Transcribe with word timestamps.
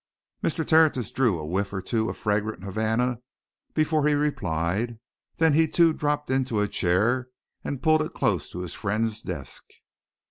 Mr. 0.43 0.65
Tertius 0.65 1.11
drew 1.11 1.37
a 1.37 1.45
whiff 1.45 1.71
or 1.71 1.79
two 1.79 2.09
of 2.09 2.17
fragrant 2.17 2.63
Havana 2.63 3.19
before 3.75 4.07
he 4.07 4.15
replied. 4.15 4.97
Then 5.35 5.53
he 5.53 5.67
too 5.67 5.93
dropped 5.93 6.31
into 6.31 6.59
a 6.59 6.67
chair 6.67 7.27
and 7.63 7.83
pulled 7.83 8.01
it 8.01 8.15
close 8.15 8.49
to 8.49 8.61
his 8.61 8.73
friend's 8.73 9.21
desk. 9.21 9.63